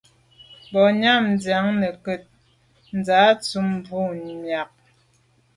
Ba 0.71 0.81
nyàm 1.01 1.25
diag 1.41 1.65
nekeb 1.81 2.23
ntsha 2.97 3.19
ntùm 3.35 3.69
bwôg 3.85 4.11
miag. 4.41 4.71